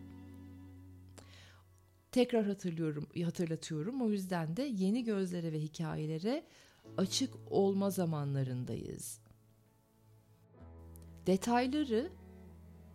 Tekrar 2.13 2.47
hatırlıyorum, 2.47 3.07
hatırlatıyorum. 3.25 4.03
O 4.03 4.11
yüzden 4.11 4.57
de 4.57 4.63
yeni 4.63 5.05
gözlere 5.05 5.53
ve 5.53 5.61
hikayelere 5.61 6.45
açık 6.97 7.31
olma 7.51 7.91
zamanlarındayız. 7.91 9.22
Detayları 11.27 12.11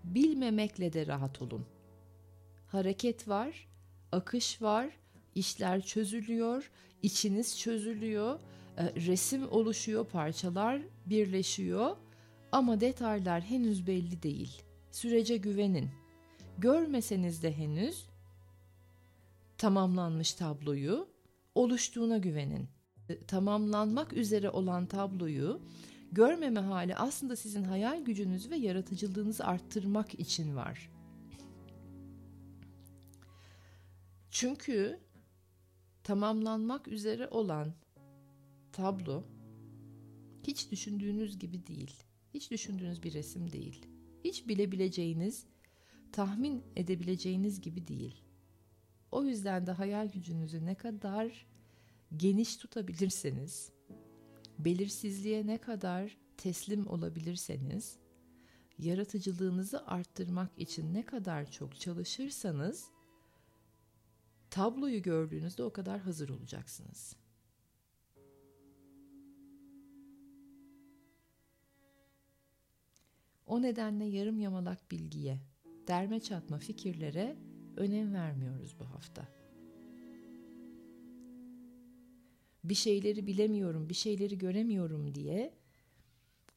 bilmemekle 0.04 0.94
de 0.94 1.08
rahat 1.08 1.42
olun. 1.42 1.66
Hareket 2.68 3.28
var, 3.28 3.68
akış 4.12 4.62
var, 4.62 4.90
işler 5.36 5.82
çözülüyor, 5.82 6.72
içiniz 7.02 7.60
çözülüyor, 7.60 8.40
e, 8.78 8.94
resim 8.96 9.52
oluşuyor, 9.52 10.06
parçalar 10.06 10.82
birleşiyor 11.06 11.98
ama 12.52 12.82
detaylar 12.82 13.42
henüz 13.42 13.88
belli 13.88 14.24
değil. 14.24 14.62
Sürece 14.92 15.38
güvenin. 15.38 15.90
Görmeseniz 16.58 17.44
de 17.44 17.58
henüz 17.58 18.06
tamamlanmış 19.58 20.34
tabloyu 20.34 21.08
oluştuğuna 21.56 22.18
güvenin. 22.18 22.70
E, 23.10 23.20
tamamlanmak 23.20 24.14
üzere 24.14 24.50
olan 24.50 24.86
tabloyu 24.86 25.62
görmeme 26.12 26.60
hali 26.60 26.96
aslında 26.96 27.36
sizin 27.36 27.64
hayal 27.64 28.06
gücünüzü 28.06 28.50
ve 28.50 28.56
yaratıcılığınızı 28.56 29.46
arttırmak 29.46 30.20
için 30.20 30.56
var. 30.56 30.92
Çünkü 34.32 35.00
tamamlanmak 36.04 36.88
üzere 36.88 37.28
olan 37.28 37.74
tablo 38.72 39.24
hiç 40.44 40.72
düşündüğünüz 40.72 41.40
gibi 41.40 41.68
değil. 41.68 42.04
Hiç 42.34 42.52
düşündüğünüz 42.52 43.04
bir 43.04 43.14
resim 43.14 43.52
değil. 43.52 43.86
Hiç 44.24 44.48
bilebileceğiniz, 44.48 45.46
tahmin 46.12 46.64
edebileceğiniz 46.76 47.62
gibi 47.62 47.88
değil. 47.88 48.24
O 49.12 49.24
yüzden 49.24 49.68
de 49.68 49.72
hayal 49.72 50.10
gücünüzü 50.10 50.66
ne 50.66 50.76
kadar 50.76 51.48
geniş 52.18 52.58
tutabilirseniz, 52.58 53.72
belirsizliğe 54.60 55.48
ne 55.48 55.58
kadar 55.58 56.18
teslim 56.38 56.88
olabilirseniz, 56.88 57.98
yaratıcılığınızı 58.78 59.88
arttırmak 59.88 60.52
için 60.58 60.94
ne 60.94 61.06
kadar 61.06 61.52
çok 61.52 61.80
çalışırsanız 61.80 62.86
tabloyu 64.50 65.02
gördüğünüzde 65.02 65.64
o 65.64 65.74
kadar 65.74 66.00
hazır 66.00 66.30
olacaksınız. 66.30 67.16
O 73.46 73.62
nedenle 73.62 74.06
yarım 74.06 74.40
yamalak 74.40 74.92
bilgiye, 74.92 75.40
derme 75.88 76.20
çatma 76.20 76.58
fikirlere 76.58 77.38
önem 77.78 78.14
vermiyoruz 78.14 78.76
bu 78.80 78.86
hafta. 78.86 79.37
Bir 82.70 82.76
şeyleri 82.76 83.28
bilemiyorum, 83.28 83.90
bir 83.90 83.96
şeyleri 83.96 84.38
göremiyorum 84.38 85.16
diye 85.16 85.54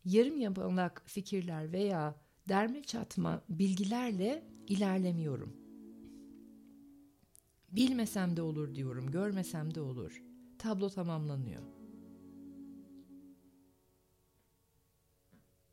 yarım 0.04 0.40
yamalak 0.40 1.02
fikirler 1.06 1.72
veya 1.72 2.14
derme 2.48 2.82
çatma 2.82 3.42
bilgilerle 3.48 4.44
ilerlemiyorum. 4.68 5.56
Bilmesem 7.72 8.36
de 8.36 8.42
olur 8.42 8.74
diyorum, 8.74 9.10
görmesem 9.10 9.74
de 9.74 9.80
olur. 9.80 10.22
Tablo 10.58 10.90
tamamlanıyor. 10.90 11.62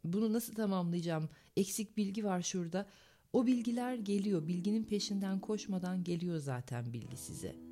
Bunu 0.04 0.34
nasıl 0.34 0.54
tamamlayacağım? 0.54 1.30
Eksik 1.56 1.98
bilgi 1.98 2.26
var 2.26 2.42
şurada. 2.42 2.88
O 3.34 3.48
bilgiler 3.48 3.96
geliyor. 3.96 4.48
Bilginin 4.48 4.84
peşinden 4.84 5.40
koşmadan 5.40 6.04
geliyor 6.04 6.38
zaten 6.38 6.94
bilgi 6.94 7.18
size. 7.18 7.67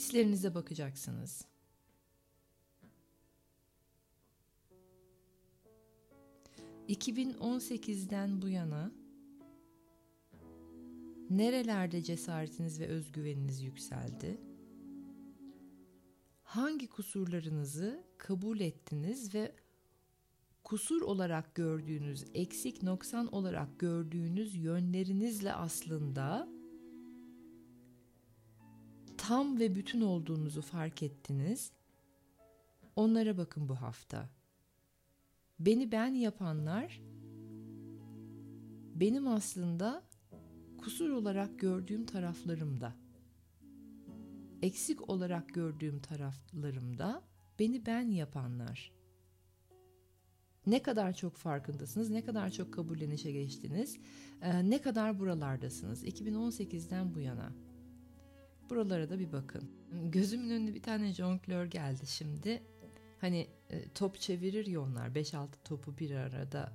Hislerinize 0.00 0.54
bakacaksınız. 0.54 1.44
...2018'den 6.88 8.42
bu 8.42 8.48
yana... 8.48 8.92
...nerelerde 11.30 12.02
cesaretiniz 12.02 12.80
ve 12.80 12.86
özgüveniniz 12.86 13.62
yükseldi? 13.62 14.40
Hangi 16.42 16.88
kusurlarınızı 16.88 18.04
kabul 18.18 18.60
ettiniz 18.60 19.34
ve 19.34 19.54
kusur 20.64 21.02
olarak 21.02 21.54
gördüğünüz, 21.54 22.24
eksik 22.34 22.82
noksan 22.82 23.34
olarak 23.34 23.78
gördüğünüz 23.78 24.56
yönlerinizle 24.56 25.52
aslında 25.52 26.59
tam 29.20 29.58
ve 29.58 29.74
bütün 29.74 30.00
olduğunuzu 30.00 30.62
fark 30.62 31.02
ettiniz. 31.02 31.72
Onlara 32.96 33.38
bakın 33.38 33.68
bu 33.68 33.74
hafta. 33.74 34.28
Beni 35.58 35.92
ben 35.92 36.14
yapanlar 36.14 37.00
benim 38.94 39.28
aslında 39.28 40.02
kusur 40.78 41.10
olarak 41.10 41.58
gördüğüm 41.58 42.06
taraflarımda. 42.06 42.94
Eksik 44.62 45.08
olarak 45.08 45.48
gördüğüm 45.48 46.00
taraflarımda 46.00 47.22
beni 47.58 47.86
ben 47.86 48.08
yapanlar. 48.08 48.92
Ne 50.66 50.82
kadar 50.82 51.12
çok 51.12 51.36
farkındasınız, 51.36 52.10
ne 52.10 52.24
kadar 52.24 52.50
çok 52.50 52.74
kabullenişe 52.74 53.32
geçtiniz, 53.32 53.98
ne 54.62 54.80
kadar 54.80 55.18
buralardasınız 55.18 56.04
2018'den 56.04 57.14
bu 57.14 57.20
yana. 57.20 57.52
Buralara 58.70 59.10
da 59.10 59.18
bir 59.18 59.32
bakın. 59.32 59.70
Gözümün 60.12 60.50
önünde 60.50 60.74
bir 60.74 60.82
tane 60.82 61.12
jonglör 61.12 61.66
geldi 61.66 62.06
şimdi. 62.06 62.62
Hani 63.20 63.46
e, 63.70 63.88
top 63.88 64.20
çevirir 64.20 64.66
ya 64.66 64.80
onlar 64.82 65.08
5-6 65.08 65.48
topu 65.64 65.98
bir 65.98 66.10
arada 66.10 66.72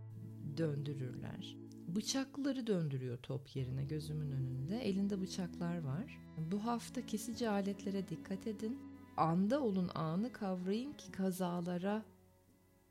döndürürler. 0.58 1.58
Bıçakları 1.88 2.68
döndürüyor 2.68 3.18
top 3.18 3.56
yerine 3.56 3.84
gözümün 3.84 4.32
önünde. 4.32 4.80
Elinde 4.80 5.22
bıçaklar 5.22 5.78
var. 5.78 6.20
Bu 6.52 6.66
hafta 6.66 7.06
kesici 7.06 7.50
aletlere 7.50 8.10
dikkat 8.10 8.48
edin. 8.48 8.80
Anda 9.18 9.62
olun 9.62 9.90
anı 9.96 10.32
kavrayın 10.32 10.94
ki 10.94 11.12
kazalara 11.12 12.06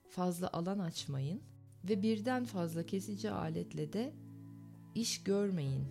fazla 0.08 0.52
alan 0.52 0.78
açmayın 0.78 1.42
ve 1.88 2.02
birden 2.02 2.44
fazla 2.44 2.86
kesici 2.86 3.30
aletle 3.30 3.92
de 3.92 4.12
iş 4.94 5.22
görmeyin. 5.22 5.84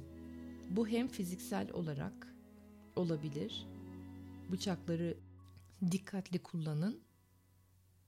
Bu 0.70 0.88
hem 0.88 1.08
fiziksel 1.08 1.72
olarak 1.72 2.33
olabilir. 2.96 3.68
Bıçakları 4.52 5.18
dikkatli 5.92 6.40
kullanın. 6.40 7.00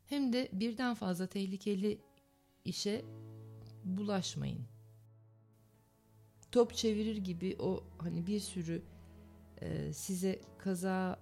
Hem 0.05 0.33
de 0.33 0.49
birden 0.53 0.95
fazla 0.95 1.27
tehlikeli 1.27 1.99
işe 2.65 3.05
bulaşmayın. 3.83 4.65
Top 6.51 6.73
çevirir 6.73 7.17
gibi 7.17 7.55
o 7.59 7.83
hani 7.97 8.27
bir 8.27 8.39
sürü 8.39 8.81
e, 9.61 9.93
size 9.93 10.41
kaza 10.57 11.19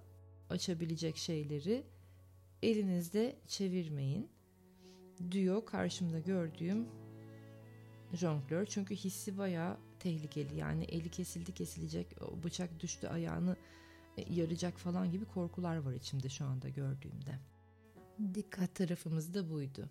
açabilecek 0.50 1.16
şeyleri 1.16 1.84
elinizde 2.62 3.36
çevirmeyin 3.46 4.28
diyor 5.30 5.66
karşımda 5.66 6.18
gördüğüm 6.18 6.88
jonglör. 8.12 8.66
Çünkü 8.66 8.94
hissi 8.94 9.38
bayağı 9.38 9.76
tehlikeli. 10.04 10.56
Yani 10.56 10.84
eli 10.84 11.10
kesildi 11.10 11.54
kesilecek, 11.54 12.20
bıçak 12.44 12.80
düştü 12.80 13.06
ayağını 13.06 13.56
e, 14.16 14.34
yaracak 14.34 14.78
falan 14.78 15.10
gibi 15.10 15.24
korkular 15.24 15.76
var 15.76 15.92
içimde 15.92 16.28
şu 16.28 16.44
anda 16.44 16.68
gördüğümde. 16.68 17.38
Dikkat 18.34 18.74
tarafımız 18.74 19.34
da 19.34 19.50
buydu. 19.50 19.90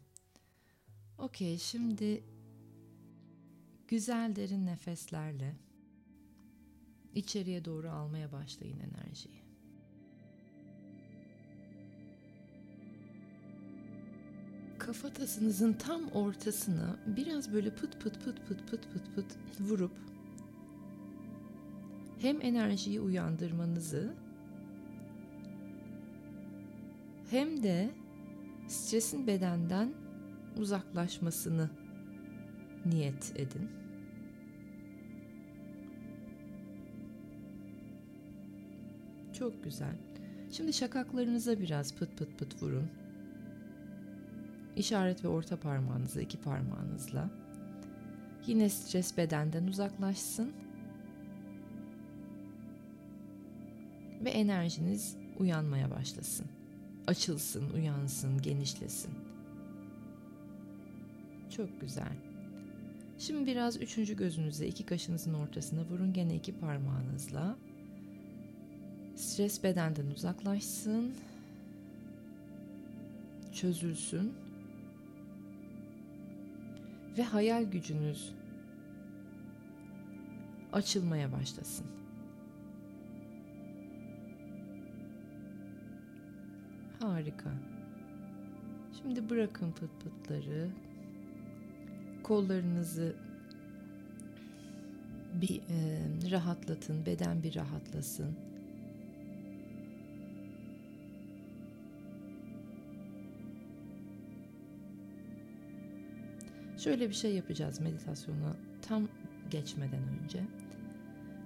Okey 1.18 1.58
şimdi 1.58 2.24
güzel 3.88 4.36
derin 4.36 4.66
nefeslerle 4.66 5.56
içeriye 7.16 7.66
doğru 7.66 7.90
almaya 7.90 8.32
başlayın 8.32 8.80
enerjiyi. 8.80 9.43
Kafatasınızın 14.86 15.74
tam 15.74 16.08
ortasına 16.08 16.96
biraz 17.06 17.54
böyle 17.54 17.70
pıt 17.70 18.02
pıt 18.02 18.24
pıt 18.24 18.48
pıt 18.48 18.72
pıt 18.72 18.94
pıt 18.94 19.16
pıt 19.16 19.38
vurup 19.60 19.92
hem 22.20 22.42
enerjiyi 22.42 23.02
uyandırmanızı 23.02 24.14
hem 27.30 27.64
de 27.64 27.90
stresin 28.68 29.28
bedenden 29.28 29.94
uzaklaşmasını 30.58 31.70
niyet 32.86 33.34
edin. 33.36 33.70
Çok 39.34 39.64
güzel. 39.64 39.96
Şimdi 40.52 40.74
şakaklarınıza 40.74 41.60
biraz 41.60 41.96
pıt 41.96 42.18
pıt 42.18 42.40
pıt 42.40 42.64
vurun. 42.64 43.03
İşaret 44.76 45.24
ve 45.24 45.28
orta 45.28 45.60
parmağınızla 45.60 46.22
iki 46.22 46.42
parmağınızla. 46.42 47.30
Yine 48.48 48.70
stres 48.70 49.18
bedenden 49.18 49.68
uzaklaşsın. 49.68 50.52
Ve 54.24 54.30
enerjiniz 54.30 55.16
uyanmaya 55.40 55.92
başlasın. 55.92 56.46
Açılsın, 57.08 57.70
uyansın, 57.70 58.42
genişlesin. 58.42 59.12
Çok 61.50 61.82
güzel. 61.82 62.18
Şimdi 63.20 63.46
biraz 63.46 63.82
üçüncü 63.82 64.18
gözünüze 64.18 64.68
iki 64.68 64.86
kaşınızın 64.86 65.34
ortasına 65.34 65.82
vurun 65.86 66.14
gene 66.14 66.36
iki 66.36 66.60
parmağınızla. 66.60 67.58
Stres 69.16 69.64
bedenden 69.64 70.08
uzaklaşsın. 70.08 71.14
Çözülsün 73.54 74.34
ve 77.18 77.24
hayal 77.24 77.64
gücünüz 77.64 78.34
açılmaya 80.74 81.32
başlasın. 81.32 81.86
Harika. 87.00 87.52
Şimdi 89.02 89.30
bırakın 89.30 89.72
pıt 89.72 89.90
pıtları. 90.04 90.70
Kollarınızı 92.24 93.16
bir 95.34 95.58
e, 95.58 96.02
rahatlatın, 96.32 97.06
beden 97.06 97.44
bir 97.44 97.56
rahatlasın. 97.56 98.36
Şöyle 106.84 107.10
bir 107.10 107.14
şey 107.14 107.36
yapacağız 107.36 107.80
meditasyona 107.80 108.56
tam 108.82 109.08
geçmeden 109.52 110.02
önce. 110.24 110.40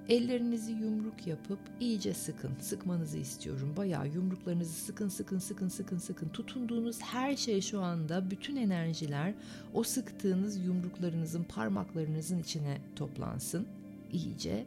Ellerinizi 0.10 0.72
yumruk 0.72 1.28
yapıp 1.28 1.60
iyice 1.80 2.14
sıkın. 2.14 2.52
Sıkmanızı 2.60 3.18
istiyorum. 3.18 3.74
Bayağı 3.78 4.08
yumruklarınızı 4.08 4.74
sıkın 4.74 5.08
sıkın 5.08 5.40
sıkın 5.40 5.68
sıkın 5.68 5.98
sıkın. 5.98 6.30
Tutunduğunuz 6.30 7.02
her 7.02 7.36
şey 7.36 7.62
şu 7.62 7.82
anda 7.82 8.32
bütün 8.32 8.56
enerjiler 8.56 9.34
o 9.74 9.84
sıktığınız 9.84 10.66
yumruklarınızın 10.66 11.44
parmaklarınızın 11.44 12.40
içine 12.40 12.78
toplansın. 12.96 13.68
iyice 14.12 14.66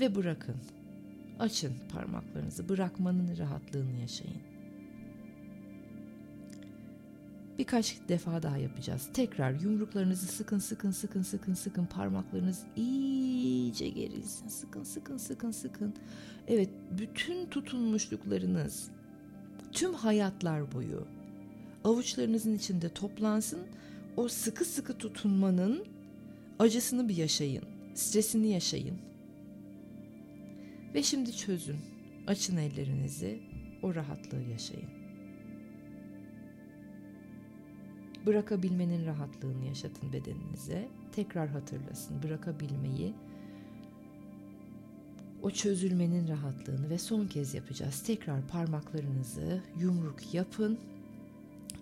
ve 0.00 0.14
bırakın. 0.14 0.56
Açın 1.38 1.72
parmaklarınızı. 1.92 2.68
Bırakmanın 2.68 3.38
rahatlığını 3.38 4.00
yaşayın. 4.00 4.49
Birkaç 7.60 7.96
defa 8.08 8.42
daha 8.42 8.56
yapacağız. 8.56 9.08
Tekrar 9.14 9.60
yumruklarınızı 9.60 10.26
sıkın 10.26 10.58
sıkın 10.58 10.90
sıkın 10.90 11.22
sıkın 11.22 11.54
sıkın 11.54 11.86
parmaklarınız 11.86 12.62
iyice 12.76 13.88
gerilsin. 13.88 14.48
Sıkın 14.48 14.82
sıkın 14.82 15.16
sıkın 15.16 15.50
sıkın. 15.50 15.94
Evet 16.48 16.70
bütün 16.98 17.46
tutunmuşluklarınız 17.46 18.90
tüm 19.72 19.94
hayatlar 19.94 20.72
boyu 20.72 21.06
avuçlarınızın 21.84 22.54
içinde 22.54 22.88
toplansın. 22.88 23.60
O 24.16 24.28
sıkı 24.28 24.64
sıkı 24.64 24.98
tutunmanın 24.98 25.84
acısını 26.58 27.08
bir 27.08 27.16
yaşayın. 27.16 27.64
Stresini 27.94 28.48
yaşayın. 28.48 28.98
Ve 30.94 31.02
şimdi 31.02 31.36
çözün. 31.36 31.78
Açın 32.26 32.56
ellerinizi. 32.56 33.40
O 33.82 33.94
rahatlığı 33.94 34.42
yaşayın. 34.42 34.99
Bırakabilmenin 38.26 39.06
rahatlığını 39.06 39.64
yaşatın 39.64 40.12
bedeninize. 40.12 40.88
Tekrar 41.12 41.48
hatırlasın 41.48 42.22
bırakabilmeyi, 42.22 43.14
o 45.42 45.50
çözülmenin 45.50 46.28
rahatlığını 46.28 46.90
ve 46.90 46.98
son 46.98 47.26
kez 47.26 47.54
yapacağız. 47.54 48.02
Tekrar 48.02 48.46
parmaklarınızı 48.48 49.62
yumruk 49.78 50.34
yapın. 50.34 50.78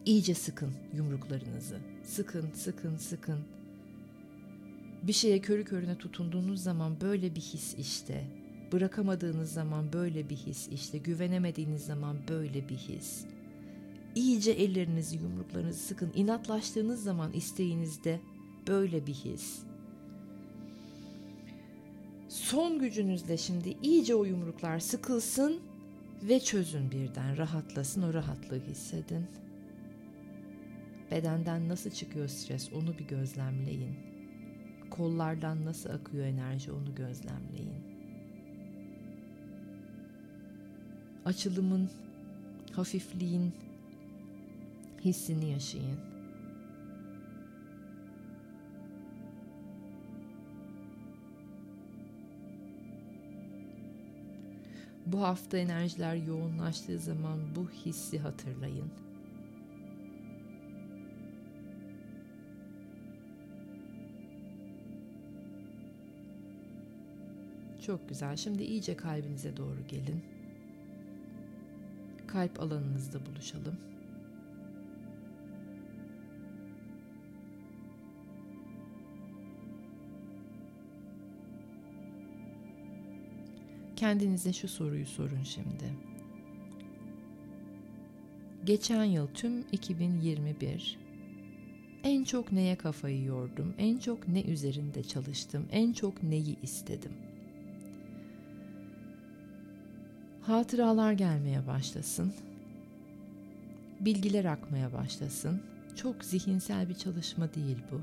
İyice 0.05 0.35
sıkın 0.35 0.72
yumruklarınızı. 0.94 1.79
Sıkın, 2.05 2.51
sıkın, 2.55 2.96
sıkın. 2.96 3.38
Bir 5.03 5.12
şeye 5.12 5.40
körü 5.40 5.64
körüne 5.64 5.98
tutunduğunuz 5.98 6.62
zaman 6.62 7.01
böyle 7.01 7.35
bir 7.35 7.40
his 7.40 7.74
işte. 7.74 8.24
Bırakamadığınız 8.72 9.53
zaman 9.53 9.92
böyle 9.92 10.31
bir 10.31 10.37
his 10.37 10.68
işte. 10.68 10.98
Güvenemediğiniz 10.98 11.85
zaman 11.85 12.16
böyle 12.29 12.68
bir 12.68 12.77
his. 12.77 13.24
İyice 14.18 14.50
ellerinizi, 14.50 15.16
yumruklarınızı 15.16 15.78
sıkın. 15.78 16.12
İnatlaştığınız 16.14 17.02
zaman 17.02 17.33
isteğinizde 17.33 18.20
böyle 18.68 19.07
bir 19.07 19.12
his. 19.12 19.62
Son 22.28 22.78
gücünüzle 22.78 23.37
şimdi 23.37 23.76
iyice 23.83 24.14
o 24.14 24.24
yumruklar 24.24 24.78
sıkılsın 24.78 25.61
ve 26.22 26.40
çözün 26.40 26.90
birden. 26.90 27.37
Rahatlasın, 27.37 28.02
o 28.02 28.14
rahatlığı 28.14 28.61
hissedin. 28.61 29.26
Bedenden 31.11 31.68
nasıl 31.68 31.90
çıkıyor 31.90 32.28
stres 32.28 32.72
onu 32.72 32.98
bir 32.98 33.07
gözlemleyin. 33.09 33.96
Kollardan 34.90 35.64
nasıl 35.64 35.90
akıyor 35.90 36.26
enerji 36.26 36.72
onu 36.72 36.94
gözlemleyin. 36.94 37.83
Açılımın, 41.24 41.90
hafifliğin, 42.72 43.52
hissini 45.05 45.51
yaşayın. 45.51 45.99
Bu 55.07 55.23
hafta 55.23 55.59
enerjiler 55.59 56.15
yoğunlaştığı 56.15 56.99
zaman 56.99 57.39
bu 57.57 57.71
hissi 57.71 58.19
hatırlayın. 58.19 58.91
Çok 67.87 68.09
güzel. 68.09 68.37
Şimdi 68.37 68.63
iyice 68.63 68.97
kalbinize 68.97 69.57
doğru 69.57 69.87
gelin. 69.89 70.25
Kalp 72.27 72.61
alanınızda 72.61 73.27
buluşalım. 73.27 73.77
Kendinize 83.99 84.53
şu 84.53 84.69
soruyu 84.69 85.07
sorun 85.07 85.43
şimdi. 85.43 85.95
Geçen 88.65 89.05
yıl 89.05 89.27
tüm 89.27 89.65
2021 89.73 90.99
en 92.05 92.25
çok 92.25 92.53
neye 92.53 92.77
kafayı 92.77 93.25
yordum? 93.25 93.75
En 93.79 93.99
çok 93.99 94.29
ne 94.29 94.43
üzerinde 94.43 95.03
çalıştım? 95.03 95.67
En 95.71 95.93
çok 95.93 96.23
neyi 96.23 96.61
istedim? 96.63 97.13
Hatıralar 100.43 101.13
gelmeye 101.13 101.67
başlasın. 101.67 102.35
Bilgiler 104.01 104.45
akmaya 104.45 104.93
başlasın. 104.93 105.63
Çok 105.97 106.25
zihinsel 106.25 106.89
bir 106.89 106.95
çalışma 106.95 107.55
değil 107.55 107.79
bu. 107.93 108.01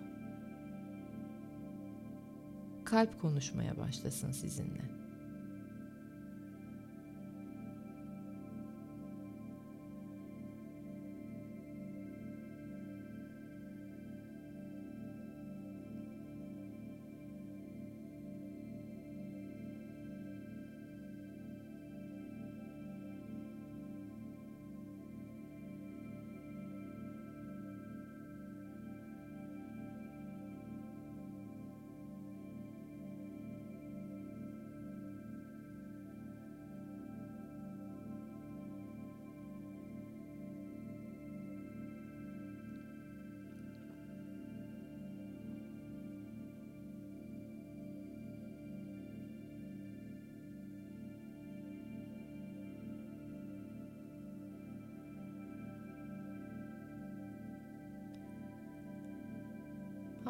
Kalp 2.86 3.22
konuşmaya 3.22 3.78
başlasın 3.78 4.32
sizinle. 4.32 5.05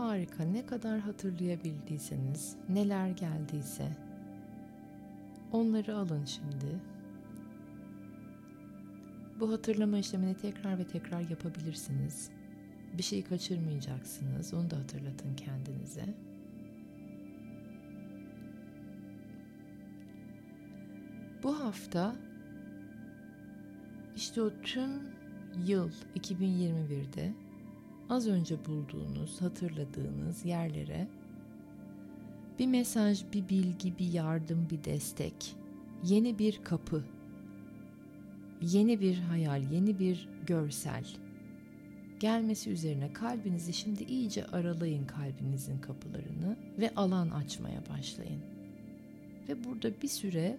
Harika. 0.05 0.43
Ne 0.43 0.65
kadar 0.65 0.99
hatırlayabildiyseniz, 0.99 2.55
neler 2.69 3.09
geldiyse 3.09 3.97
onları 5.51 5.97
alın 5.97 6.25
şimdi. 6.25 6.79
Bu 9.39 9.51
hatırlama 9.51 9.97
işlemini 9.97 10.35
tekrar 10.35 10.79
ve 10.79 10.87
tekrar 10.87 11.21
yapabilirsiniz. 11.29 12.29
Bir 12.97 13.03
şeyi 13.03 13.23
kaçırmayacaksınız. 13.23 14.53
Onu 14.53 14.71
da 14.71 14.77
hatırlatın 14.77 15.35
kendinize. 15.35 16.05
Bu 21.43 21.59
hafta 21.59 22.15
işte 24.15 24.41
o 24.41 24.49
tüm 24.63 24.89
yıl 25.65 25.91
2021'de 26.15 27.44
az 28.09 28.27
önce 28.27 28.65
bulduğunuz, 28.65 29.41
hatırladığınız 29.41 30.45
yerlere 30.45 31.07
bir 32.59 32.67
mesaj, 32.67 33.23
bir 33.33 33.49
bilgi, 33.49 33.97
bir 33.97 34.13
yardım, 34.13 34.67
bir 34.69 34.83
destek, 34.83 35.55
yeni 36.03 36.39
bir 36.39 36.63
kapı 36.63 37.03
yeni 38.61 38.99
bir 38.99 39.17
hayal, 39.17 39.71
yeni 39.71 39.99
bir 39.99 40.29
görsel 40.47 41.05
gelmesi 42.19 42.69
üzerine 42.69 43.13
kalbinizi 43.13 43.73
şimdi 43.73 44.03
iyice 44.03 44.45
aralayın 44.45 45.05
kalbinizin 45.05 45.79
kapılarını 45.79 46.57
ve 46.79 46.95
alan 46.95 47.29
açmaya 47.29 47.81
başlayın. 47.89 48.41
Ve 49.49 49.63
burada 49.63 50.01
bir 50.01 50.07
süre 50.07 50.57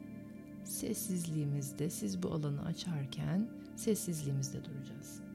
sessizliğimizde 0.64 1.90
siz 1.90 2.22
bu 2.22 2.28
alanı 2.28 2.64
açarken 2.64 3.48
sessizliğimizde 3.76 4.64
duracağız. 4.64 5.25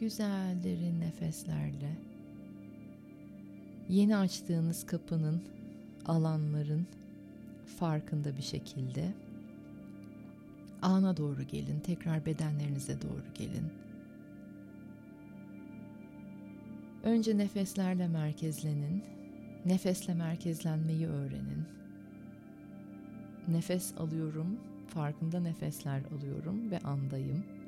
Güzel 0.00 0.62
derin 0.64 1.00
nefeslerle 1.00 1.96
yeni 3.88 4.16
açtığınız 4.16 4.86
kapının, 4.86 5.42
alanların 6.06 6.86
farkında 7.78 8.36
bir 8.36 8.42
şekilde 8.42 9.12
ana 10.82 11.16
doğru 11.16 11.42
gelin, 11.42 11.80
tekrar 11.80 12.26
bedenlerinize 12.26 13.02
doğru 13.02 13.34
gelin. 13.34 13.72
Önce 17.02 17.38
nefeslerle 17.38 18.08
merkezlenin. 18.08 19.02
Nefesle 19.66 20.14
merkezlenmeyi 20.14 21.06
öğrenin. 21.06 21.64
Nefes 23.48 23.94
alıyorum, 23.98 24.60
farkında 24.88 25.40
nefesler 25.40 26.02
alıyorum 26.04 26.70
ve 26.70 26.78
andayım. 26.78 27.59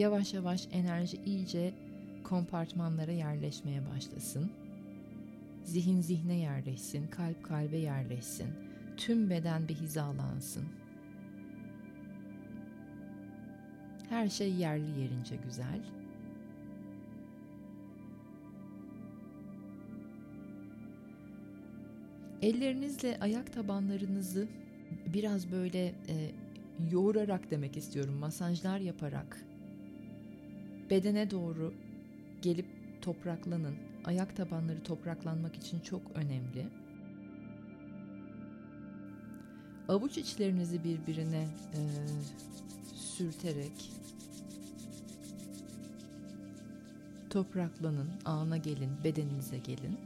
Yavaş 0.00 0.34
yavaş 0.34 0.68
enerji 0.72 1.18
iyice 1.26 1.72
kompartmanlara 2.24 3.12
yerleşmeye 3.12 3.80
başlasın. 3.94 4.50
Zihin 5.64 6.00
zihne 6.00 6.34
yerleşsin, 6.34 7.06
kalp 7.06 7.44
kalbe 7.44 7.76
yerleşsin. 7.76 8.48
Tüm 8.96 9.30
beden 9.30 9.68
bir 9.68 9.74
hizalansın. 9.74 10.64
Her 14.08 14.28
şey 14.28 14.52
yerli 14.52 15.00
yerince 15.00 15.36
güzel. 15.44 15.80
Ellerinizle 22.42 23.18
ayak 23.20 23.52
tabanlarınızı 23.52 24.48
biraz 25.06 25.52
böyle 25.52 25.86
e, 25.86 26.30
yoğurarak 26.90 27.50
demek 27.50 27.76
istiyorum, 27.76 28.14
masajlar 28.14 28.78
yaparak 28.78 29.49
bedene 30.90 31.30
doğru 31.30 31.74
gelip 32.42 32.66
topraklanın. 33.02 33.74
Ayak 34.04 34.36
tabanları 34.36 34.82
topraklanmak 34.82 35.56
için 35.56 35.80
çok 35.80 36.02
önemli. 36.14 36.66
Avuç 39.88 40.18
içlerinizi 40.18 40.84
birbirine 40.84 41.48
e, 41.74 41.80
sürterek 42.94 43.92
topraklanın, 47.30 48.10
ana 48.24 48.56
gelin, 48.56 48.90
bedeninize 49.04 49.58
gelin. 49.58 49.98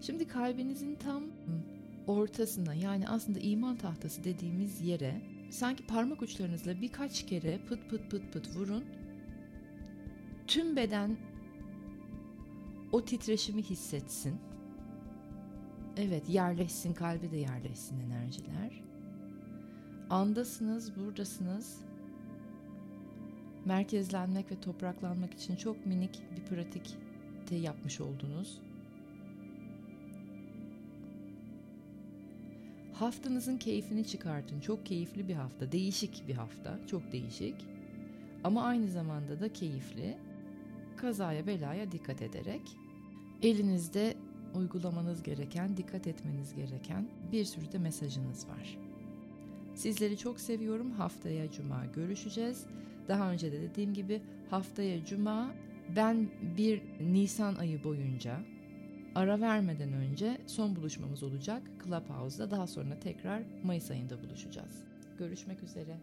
Şimdi 0.00 0.28
kalbinizin 0.28 0.94
tam 0.94 1.22
ortasına 2.06 2.74
yani 2.74 3.08
aslında 3.08 3.38
iman 3.38 3.76
tahtası 3.76 4.24
dediğimiz 4.24 4.80
yere 4.80 5.22
sanki 5.50 5.86
parmak 5.86 6.22
uçlarınızla 6.22 6.80
birkaç 6.80 7.26
kere 7.26 7.58
pıt 7.68 7.90
pıt 7.90 8.10
pıt 8.10 8.32
pıt 8.32 8.56
vurun. 8.56 8.84
Tüm 10.46 10.76
beden 10.76 11.16
o 12.92 13.04
titreşimi 13.04 13.62
hissetsin. 13.62 14.40
Evet 15.96 16.28
yerleşsin 16.28 16.94
kalbi 16.94 17.30
de 17.30 17.36
yerleşsin 17.36 18.00
enerjiler. 18.00 18.82
Andasınız, 20.10 20.96
buradasınız. 20.96 21.78
Merkezlenmek 23.64 24.50
ve 24.52 24.60
topraklanmak 24.60 25.34
için 25.34 25.56
çok 25.56 25.86
minik 25.86 26.22
bir 26.36 26.44
pratik 26.44 26.96
yapmış 27.50 28.00
oldunuz. 28.00 28.60
Haftanızın 33.00 33.56
keyfini 33.56 34.06
çıkartın. 34.06 34.60
Çok 34.60 34.86
keyifli 34.86 35.28
bir 35.28 35.34
hafta. 35.34 35.72
Değişik 35.72 36.28
bir 36.28 36.34
hafta. 36.34 36.78
Çok 36.86 37.12
değişik. 37.12 37.54
Ama 38.44 38.62
aynı 38.62 38.88
zamanda 38.88 39.40
da 39.40 39.52
keyifli. 39.52 40.16
Kazaya 40.96 41.46
belaya 41.46 41.92
dikkat 41.92 42.22
ederek 42.22 42.60
elinizde 43.42 44.16
uygulamanız 44.54 45.22
gereken, 45.22 45.76
dikkat 45.76 46.06
etmeniz 46.06 46.54
gereken 46.54 47.08
bir 47.32 47.44
sürü 47.44 47.72
de 47.72 47.78
mesajınız 47.78 48.48
var. 48.48 48.78
Sizleri 49.74 50.18
çok 50.18 50.40
seviyorum. 50.40 50.90
Haftaya 50.90 51.50
cuma 51.50 51.86
görüşeceğiz. 51.86 52.66
Daha 53.08 53.32
önce 53.32 53.52
de 53.52 53.62
dediğim 53.62 53.94
gibi 53.94 54.22
haftaya 54.50 55.04
cuma 55.04 55.54
ben 55.96 56.28
bir 56.56 56.82
Nisan 57.00 57.54
ayı 57.54 57.84
boyunca 57.84 58.40
ara 59.14 59.40
vermeden 59.40 59.92
önce 59.92 60.40
son 60.46 60.76
buluşmamız 60.76 61.22
olacak 61.22 61.62
Clubhouse'da. 61.84 62.50
Daha 62.50 62.66
sonra 62.66 63.00
tekrar 63.00 63.42
Mayıs 63.64 63.90
ayında 63.90 64.22
buluşacağız. 64.22 64.82
Görüşmek 65.18 65.62
üzere. 65.62 65.96